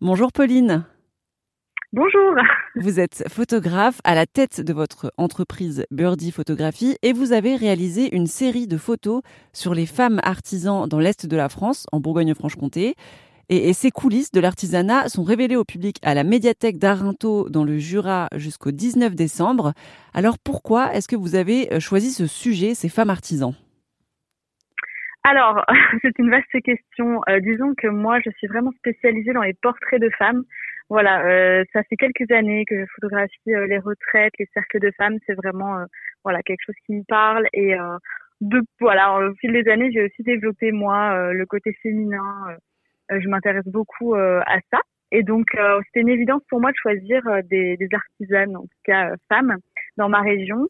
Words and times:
Bonjour 0.00 0.30
Pauline. 0.30 0.84
Bonjour. 1.92 2.32
Vous 2.76 3.00
êtes 3.00 3.24
photographe 3.28 4.00
à 4.04 4.14
la 4.14 4.26
tête 4.26 4.60
de 4.60 4.72
votre 4.72 5.12
entreprise 5.16 5.86
Birdie 5.90 6.30
Photographie 6.30 6.96
et 7.02 7.12
vous 7.12 7.32
avez 7.32 7.56
réalisé 7.56 8.14
une 8.14 8.28
série 8.28 8.68
de 8.68 8.76
photos 8.76 9.22
sur 9.52 9.74
les 9.74 9.86
femmes 9.86 10.20
artisans 10.22 10.86
dans 10.86 11.00
l'Est 11.00 11.26
de 11.26 11.36
la 11.36 11.48
France, 11.48 11.86
en 11.90 11.98
Bourgogne-Franche-Comté. 11.98 12.94
Et, 13.48 13.72
ces 13.72 13.90
coulisses 13.90 14.30
de 14.30 14.38
l'artisanat 14.38 15.08
sont 15.08 15.24
révélées 15.24 15.56
au 15.56 15.64
public 15.64 15.96
à 16.02 16.14
la 16.14 16.22
médiathèque 16.22 16.78
d'Arinto 16.78 17.48
dans 17.48 17.64
le 17.64 17.78
Jura 17.78 18.28
jusqu'au 18.36 18.70
19 18.70 19.16
décembre. 19.16 19.72
Alors 20.14 20.38
pourquoi 20.38 20.94
est-ce 20.94 21.08
que 21.08 21.16
vous 21.16 21.34
avez 21.34 21.72
euh, 21.72 21.80
choisi 21.80 22.12
ce 22.12 22.28
sujet, 22.28 22.74
ces 22.76 22.88
femmes 22.88 23.10
artisans? 23.10 23.54
Alors, 25.24 25.64
c'est 26.02 26.18
une 26.18 26.30
vaste 26.30 26.60
question. 26.64 27.20
Euh, 27.28 27.40
disons 27.40 27.74
que 27.76 27.88
moi, 27.88 28.18
je 28.24 28.30
suis 28.38 28.46
vraiment 28.46 28.72
spécialisée 28.78 29.32
dans 29.32 29.42
les 29.42 29.54
portraits 29.54 30.00
de 30.00 30.10
femmes. 30.18 30.44
Voilà, 30.88 31.24
euh, 31.26 31.64
ça 31.72 31.82
fait 31.84 31.96
quelques 31.96 32.30
années 32.30 32.64
que 32.64 32.80
je 32.80 32.86
photographie 32.94 33.38
les 33.46 33.78
retraites, 33.78 34.32
les 34.38 34.48
cercles 34.54 34.80
de 34.80 34.90
femmes. 34.96 35.18
C'est 35.26 35.34
vraiment 35.34 35.84
voilà 36.24 36.42
quelque 36.42 36.62
chose 36.64 36.76
qui 36.86 36.94
me 36.94 37.02
parle. 37.06 37.46
Et 37.52 37.74
de 38.40 38.62
voilà, 38.80 39.18
au 39.18 39.34
fil 39.34 39.52
des 39.52 39.70
années, 39.70 39.90
j'ai 39.92 40.04
aussi 40.04 40.22
développé 40.22 40.72
moi 40.72 41.30
le 41.32 41.44
côté 41.44 41.74
féminin 41.82 42.56
euh, 43.12 43.20
je 43.20 43.28
m'intéresse 43.28 43.66
beaucoup 43.66 44.14
euh, 44.14 44.40
à 44.46 44.58
ça. 44.70 44.80
Et 45.10 45.22
donc, 45.22 45.46
euh, 45.54 45.80
c'était 45.86 46.00
une 46.00 46.10
évidence 46.10 46.42
pour 46.50 46.60
moi 46.60 46.70
de 46.70 46.76
choisir 46.76 47.22
des, 47.44 47.76
des 47.76 47.88
artisanes, 47.92 48.56
en 48.56 48.62
tout 48.62 48.82
cas 48.84 49.12
femmes, 49.28 49.56
dans 49.98 50.08
ma 50.08 50.20
région. 50.20 50.68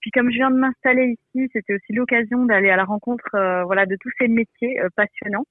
puis, 0.00 0.10
comme 0.10 0.30
je 0.30 0.36
viens 0.36 0.50
de 0.50 0.56
m'installer 0.56 1.16
ici, 1.34 1.48
c'était 1.52 1.74
aussi 1.74 1.92
l'occasion 1.92 2.44
d'aller 2.44 2.70
à 2.70 2.76
la 2.76 2.84
rencontre, 2.84 3.28
voilà, 3.64 3.86
de 3.86 3.96
tous 4.00 4.10
ces 4.20 4.28
métiers 4.28 4.80
passionnants. 4.94 5.46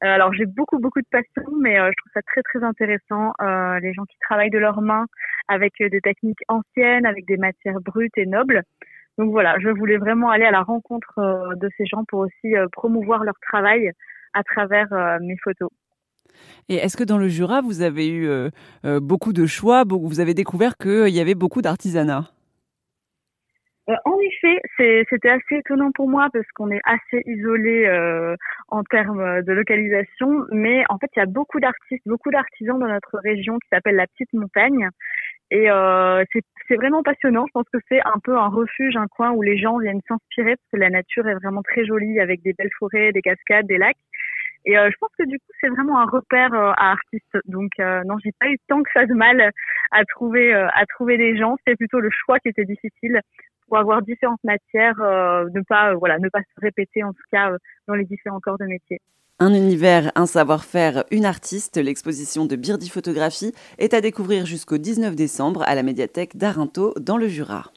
alors, 0.00 0.32
j'ai 0.32 0.46
beaucoup, 0.46 0.78
beaucoup 0.78 1.00
de 1.00 1.06
passion, 1.10 1.44
mais 1.60 1.76
je 1.76 1.94
trouve 1.96 2.12
ça 2.14 2.22
très, 2.22 2.42
très 2.42 2.64
intéressant. 2.64 3.32
les 3.80 3.92
gens 3.92 4.04
qui 4.04 4.16
travaillent 4.20 4.50
de 4.50 4.58
leurs 4.58 4.80
mains 4.80 5.06
avec 5.48 5.74
des 5.78 6.00
techniques 6.00 6.42
anciennes, 6.48 7.06
avec 7.06 7.26
des 7.26 7.36
matières 7.36 7.80
brutes 7.80 8.16
et 8.16 8.26
nobles. 8.26 8.62
Donc 9.18 9.30
voilà, 9.30 9.58
je 9.60 9.68
voulais 9.68 9.98
vraiment 9.98 10.30
aller 10.30 10.46
à 10.46 10.50
la 10.50 10.62
rencontre 10.62 11.54
de 11.56 11.70
ces 11.76 11.86
gens 11.86 12.04
pour 12.08 12.20
aussi 12.20 12.54
promouvoir 12.72 13.24
leur 13.24 13.38
travail 13.40 13.92
à 14.32 14.42
travers 14.42 14.88
mes 15.20 15.36
photos. 15.42 15.70
Et 16.68 16.76
est-ce 16.76 16.96
que 16.96 17.04
dans 17.04 17.18
le 17.18 17.28
Jura, 17.28 17.60
vous 17.60 17.82
avez 17.82 18.08
eu 18.08 18.28
euh, 18.28 18.50
euh, 18.84 19.00
beaucoup 19.00 19.32
de 19.32 19.46
choix? 19.46 19.84
Vous 19.88 20.20
avez 20.20 20.34
découvert 20.34 20.76
qu'il 20.76 21.08
y 21.08 21.20
avait 21.20 21.34
beaucoup 21.34 21.62
d'artisanat? 21.62 22.18
euh, 22.18 22.39
effet, 24.20 24.60
c'était 25.08 25.30
assez 25.30 25.56
étonnant 25.56 25.90
pour 25.92 26.08
moi 26.08 26.28
parce 26.32 26.46
qu'on 26.54 26.70
est 26.70 26.80
assez 26.84 27.22
isolé 27.26 27.88
en 28.68 28.82
termes 28.84 29.42
de 29.42 29.52
localisation, 29.52 30.44
mais 30.52 30.84
en 30.88 30.98
fait, 30.98 31.08
il 31.16 31.20
y 31.20 31.22
a 31.22 31.26
beaucoup 31.26 31.60
d'artistes, 31.60 32.06
beaucoup 32.06 32.30
d'artisans 32.30 32.78
dans 32.78 32.88
notre 32.88 33.18
région 33.18 33.58
qui 33.58 33.68
s'appelle 33.70 33.96
la 33.96 34.06
Petite 34.06 34.32
Montagne. 34.32 34.88
Et 35.50 35.68
c'est 36.68 36.76
vraiment 36.76 37.02
passionnant. 37.02 37.46
Je 37.46 37.52
pense 37.52 37.68
que 37.72 37.78
c'est 37.88 38.00
un 38.00 38.18
peu 38.22 38.36
un 38.36 38.48
refuge, 38.48 38.96
un 38.96 39.08
coin 39.08 39.32
où 39.32 39.42
les 39.42 39.58
gens 39.58 39.78
viennent 39.78 40.00
s'inspirer 40.06 40.56
parce 40.56 40.70
que 40.72 40.76
la 40.76 40.90
nature 40.90 41.26
est 41.28 41.34
vraiment 41.34 41.62
très 41.62 41.84
jolie 41.84 42.20
avec 42.20 42.42
des 42.42 42.52
belles 42.52 42.70
forêts, 42.78 43.12
des 43.12 43.22
cascades, 43.22 43.66
des 43.66 43.78
lacs. 43.78 43.96
Et 44.66 44.76
euh, 44.76 44.90
je 44.90 44.96
pense 45.00 45.10
que 45.18 45.24
du 45.24 45.38
coup, 45.38 45.52
c'est 45.60 45.68
vraiment 45.68 46.00
un 46.00 46.06
repère 46.06 46.52
euh, 46.52 46.72
à 46.76 46.92
artistes. 46.92 47.38
Donc 47.46 47.72
euh, 47.80 48.02
non, 48.04 48.16
j'ai 48.22 48.32
pas 48.38 48.48
eu 48.48 48.58
tant 48.68 48.82
que 48.82 48.90
ça 48.92 49.06
de 49.06 49.14
mal 49.14 49.50
à 49.90 50.04
trouver 50.04 50.52
à 50.52 50.86
trouver 50.86 51.16
des 51.16 51.36
gens. 51.36 51.56
C'est 51.66 51.76
plutôt 51.76 52.00
le 52.00 52.10
choix 52.12 52.38
qui 52.38 52.48
était 52.48 52.64
difficile 52.64 53.20
pour 53.70 53.78
avoir 53.78 54.02
différentes 54.02 54.42
matières, 54.42 54.96
ne 54.98 55.62
pas 55.68 55.94
voilà, 55.94 56.18
ne 56.18 56.28
pas 56.28 56.40
se 56.40 56.60
répéter 56.60 57.04
en 57.04 57.12
tout 57.12 57.22
cas 57.30 57.52
dans 57.86 57.94
les 57.94 58.04
différents 58.04 58.40
corps 58.40 58.58
de 58.58 58.66
métier. 58.66 59.00
Un 59.38 59.54
univers, 59.54 60.12
un 60.16 60.26
savoir-faire, 60.26 61.04
une 61.10 61.24
artiste. 61.24 61.78
L'exposition 61.78 62.44
de 62.44 62.56
Birdi 62.56 62.90
Photographie 62.90 63.54
est 63.78 63.94
à 63.94 64.00
découvrir 64.00 64.44
jusqu'au 64.44 64.76
19 64.76 65.14
décembre 65.14 65.62
à 65.62 65.74
la 65.74 65.82
médiathèque 65.82 66.36
d'Arinto 66.36 66.92
dans 67.00 67.16
le 67.16 67.28
Jura. 67.28 67.70